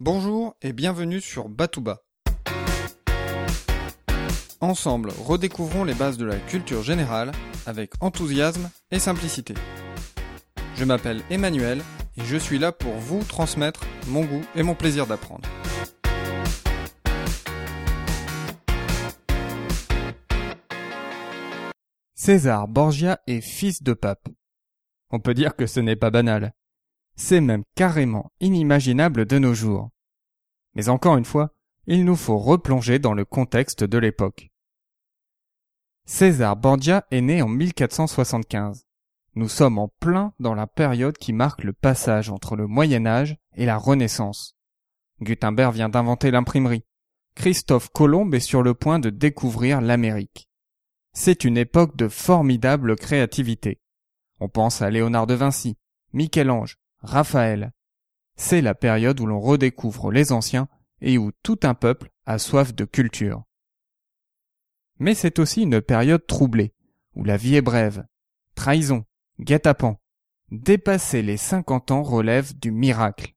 [0.00, 2.04] Bonjour et bienvenue sur Batouba.
[4.60, 7.32] Ensemble, redécouvrons les bases de la culture générale
[7.66, 9.54] avec enthousiasme et simplicité.
[10.76, 11.82] Je m'appelle Emmanuel
[12.16, 15.48] et je suis là pour vous transmettre mon goût et mon plaisir d'apprendre.
[22.14, 24.28] César Borgia est fils de pape.
[25.10, 26.52] On peut dire que ce n'est pas banal.
[27.20, 29.90] C'est même carrément inimaginable de nos jours.
[30.74, 31.52] Mais encore une fois,
[31.88, 34.50] il nous faut replonger dans le contexte de l'époque.
[36.06, 38.86] César Borgia est né en 1475.
[39.34, 43.36] Nous sommes en plein dans la période qui marque le passage entre le Moyen Âge
[43.56, 44.56] et la Renaissance.
[45.20, 46.84] Gutenberg vient d'inventer l'imprimerie.
[47.34, 50.48] Christophe Colomb est sur le point de découvrir l'Amérique.
[51.14, 53.80] C'est une époque de formidable créativité.
[54.38, 55.76] On pense à Léonard de Vinci,
[56.12, 57.72] Michel-Ange, Raphaël.
[58.36, 60.68] C'est la période où l'on redécouvre les anciens
[61.00, 63.44] et où tout un peuple a soif de culture.
[64.98, 66.72] Mais c'est aussi une période troublée,
[67.14, 68.06] où la vie est brève.
[68.54, 69.04] Trahison,
[69.40, 69.96] guet-apens.
[70.50, 73.34] Dépasser les 50 ans relève du miracle.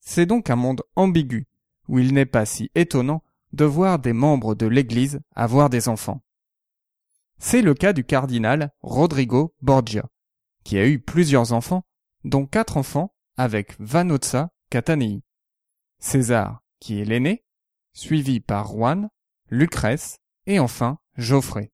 [0.00, 1.46] C'est donc un monde ambigu,
[1.88, 6.22] où il n'est pas si étonnant de voir des membres de l'Église avoir des enfants.
[7.38, 10.08] C'est le cas du cardinal Rodrigo Borgia,
[10.64, 11.84] qui a eu plusieurs enfants,
[12.24, 15.22] dont quatre enfants avec Vanozza Catanei.
[15.98, 17.44] César, qui est l'aîné,
[17.92, 19.08] suivi par Juan,
[19.48, 21.72] Lucrèce et enfin Geoffrey.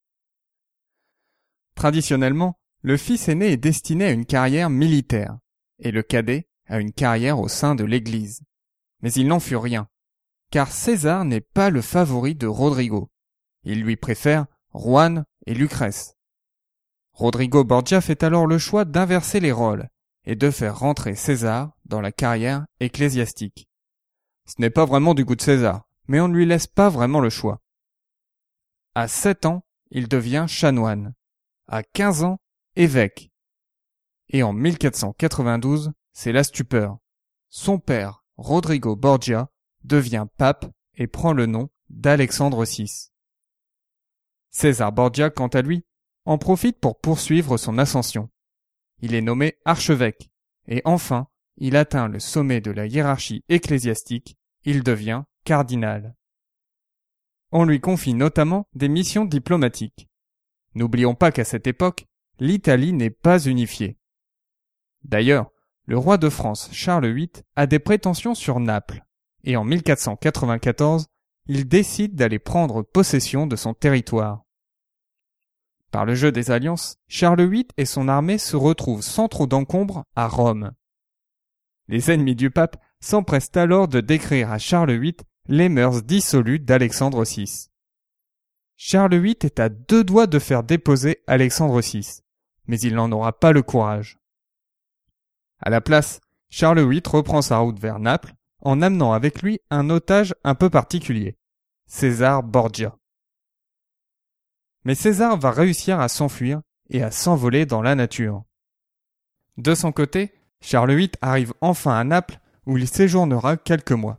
[1.75, 5.39] Traditionnellement, le fils aîné est destiné à une carrière militaire
[5.79, 8.43] et le cadet à une carrière au sein de l'Église.
[9.01, 9.89] Mais il n'en fut rien,
[10.51, 13.11] car César n'est pas le favori de Rodrigo.
[13.63, 16.15] Il lui préfère Juan et Lucrèce.
[17.13, 19.89] Rodrigo Borgia fait alors le choix d'inverser les rôles
[20.29, 23.67] et de faire rentrer César dans la carrière ecclésiastique.
[24.45, 27.21] Ce n'est pas vraiment du goût de César, mais on ne lui laisse pas vraiment
[27.21, 27.63] le choix.
[28.95, 31.15] À sept ans, il devient chanoine.
[31.67, 32.41] À quinze ans,
[32.77, 33.31] évêque.
[34.29, 36.99] Et en 1492, c'est la stupeur.
[37.49, 39.49] Son père, Rodrigo Borgia,
[39.83, 40.67] devient pape
[40.99, 43.13] et prend le nom d'Alexandre VI.
[44.51, 45.87] César Borgia, quant à lui,
[46.27, 48.29] en profite pour poursuivre son ascension.
[49.01, 50.31] Il est nommé archevêque,
[50.67, 56.15] et enfin, il atteint le sommet de la hiérarchie ecclésiastique, il devient cardinal.
[57.51, 60.09] On lui confie notamment des missions diplomatiques.
[60.75, 62.07] N'oublions pas qu'à cette époque,
[62.39, 63.99] l'Italie n'est pas unifiée.
[65.03, 65.51] D'ailleurs,
[65.87, 69.05] le roi de France Charles VIII a des prétentions sur Naples,
[69.45, 71.07] et en 1494,
[71.47, 74.45] il décide d'aller prendre possession de son territoire.
[75.91, 80.05] Par le jeu des alliances, Charles VIII et son armée se retrouvent sans trop d'encombre
[80.15, 80.73] à Rome.
[81.89, 85.17] Les ennemis du pape s'empressent alors de décrire à Charles VIII
[85.47, 87.71] les mœurs dissolues d'Alexandre VI.
[88.77, 92.21] Charles VIII est à deux doigts de faire déposer Alexandre VI,
[92.67, 94.19] mais il n'en aura pas le courage.
[95.61, 99.89] À la place, Charles VIII reprend sa route vers Naples en amenant avec lui un
[99.89, 101.39] otage un peu particulier,
[101.87, 102.98] César Borgia.
[104.89, 108.45] Mais César va réussir à s'enfuir et à s'envoler dans la nature.
[109.59, 110.33] De son côté,
[110.63, 114.19] Charles VIII arrive enfin à Naples où il séjournera quelques mois.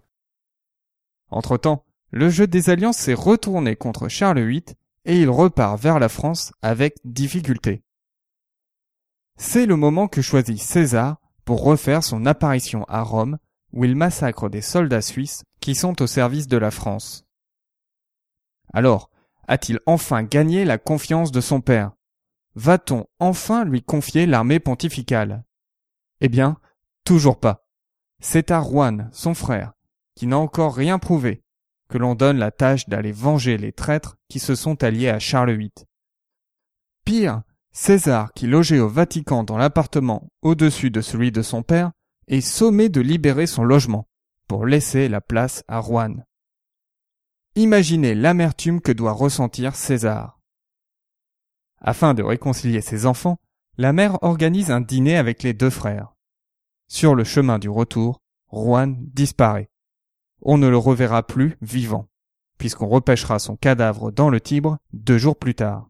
[1.31, 4.75] Entre-temps, le jeu des alliances s'est retourné contre Charles VIII
[5.06, 7.81] et il repart vers la France avec difficulté.
[9.38, 13.40] C'est le moment que choisit César pour refaire son apparition à Rome
[13.74, 17.25] où il massacre des soldats suisses qui sont au service de la France.
[18.72, 19.09] Alors,
[19.49, 21.91] a-t-il enfin gagné la confiance de son père?
[22.53, 25.43] Va-t-on enfin lui confier l'armée pontificale?
[26.21, 26.57] Eh bien,
[27.03, 27.65] toujours pas.
[28.21, 29.73] C'est à Juan, son frère,
[30.15, 31.41] qui n'a encore rien prouvé,
[31.89, 35.57] que l'on donne la tâche d'aller venger les traîtres qui se sont alliés à Charles
[35.57, 35.71] VIII.
[37.03, 41.91] Pire, César, qui logeait au Vatican dans l'appartement au-dessus de celui de son père,
[42.27, 44.07] est sommé de libérer son logement
[44.47, 46.23] pour laisser la place à Juan.
[47.59, 50.40] Imaginez l'amertume que doit ressentir César.
[51.82, 53.38] Afin de réconcilier ses enfants,
[53.78, 56.16] la mère organise un dîner avec les deux frères.
[56.88, 58.22] Sur le chemin du retour,
[58.53, 59.70] Juan disparaît.
[60.41, 62.08] On ne le reverra plus vivant,
[62.59, 65.90] puisqu'on repêchera son cadavre dans le Tibre deux jours plus tard.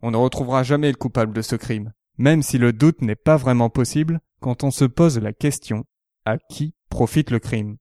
[0.00, 3.36] On ne retrouvera jamais le coupable de ce crime, même si le doute n'est pas
[3.36, 5.84] vraiment possible quand on se pose la question
[6.24, 7.76] à qui profite le crime?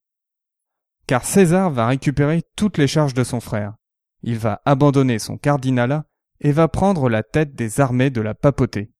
[1.07, 3.75] Car César va récupérer toutes les charges de son frère.
[4.21, 6.05] Il va abandonner son cardinalat
[6.39, 8.91] et va prendre la tête des armées de la papauté.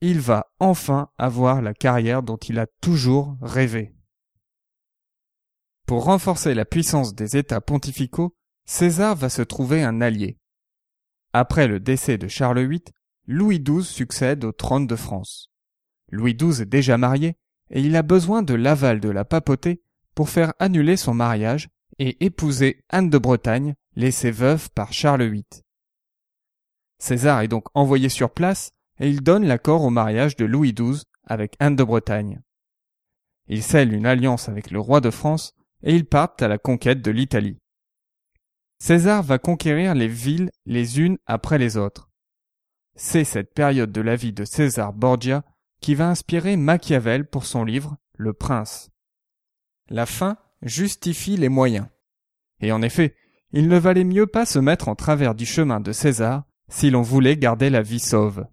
[0.00, 3.94] Il va enfin avoir la carrière dont il a toujours rêvé.
[5.86, 8.34] Pour renforcer la puissance des États pontificaux,
[8.66, 10.38] César va se trouver un allié.
[11.32, 12.84] Après le décès de Charles VIII,
[13.26, 15.50] Louis XII succède au trône de France.
[16.10, 17.36] Louis XII est déjà marié
[17.70, 19.82] et il a besoin de l'aval de la papauté
[20.14, 21.68] pour faire annuler son mariage
[21.98, 25.44] et épouser Anne de Bretagne, laissée veuve par Charles VIII.
[26.98, 31.02] César est donc envoyé sur place et il donne l'accord au mariage de Louis XII
[31.26, 32.40] avec Anne de Bretagne.
[33.46, 35.52] Il scelle une alliance avec le roi de France
[35.82, 37.58] et ils partent à la conquête de l'Italie.
[38.78, 42.10] César va conquérir les villes les unes après les autres.
[42.96, 45.42] C'est cette période de la vie de César Borgia
[45.80, 48.90] qui va inspirer Machiavel pour son livre Le Prince.
[49.90, 51.86] La fin justifie les moyens.
[52.60, 53.14] Et en effet,
[53.52, 57.02] il ne valait mieux pas se mettre en travers du chemin de César si l'on
[57.02, 58.46] voulait garder la vie sauve.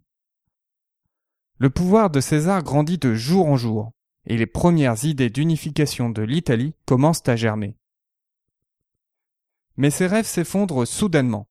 [1.57, 3.91] Le pouvoir de César grandit de jour en jour,
[4.25, 7.77] et les premières idées d'unification de l'Italie commencent à germer.
[9.77, 11.47] Mais ces rêves s'effondrent soudainement.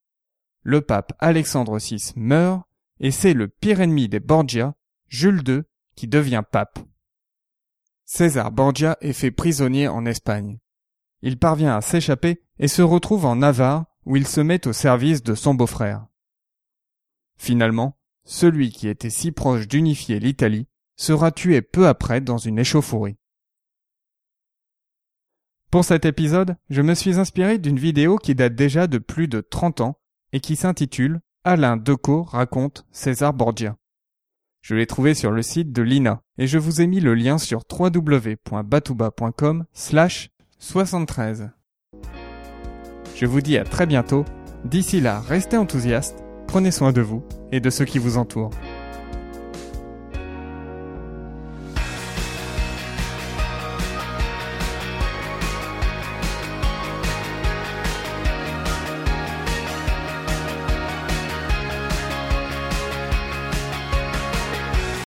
[0.62, 2.62] Le pape Alexandre VI meurt,
[3.00, 4.74] et c'est le pire ennemi des Borgia,
[5.08, 5.62] Jules II,
[5.96, 6.78] qui devient pape.
[8.12, 10.58] César Borgia est fait prisonnier en Espagne.
[11.22, 15.22] Il parvient à s'échapper et se retrouve en Navarre où il se met au service
[15.22, 16.08] de son beau-frère.
[17.38, 20.66] Finalement, celui qui était si proche d'unifier l'Italie
[20.96, 23.16] sera tué peu après dans une échauffourée.
[25.70, 29.40] Pour cet épisode, je me suis inspiré d'une vidéo qui date déjà de plus de
[29.40, 30.00] 30 ans
[30.32, 33.76] et qui s'intitule Alain Decaux raconte César Borgia.
[34.62, 37.36] Je l'ai trouvé sur le site de l'INA et je vous ai mis le lien
[37.36, 41.50] sur www.batouba.com slash 73.
[43.14, 44.24] Je vous dis à très bientôt.
[44.64, 47.22] D'ici là, restez enthousiastes, prenez soin de vous
[47.52, 48.52] et de ceux qui vous entourent.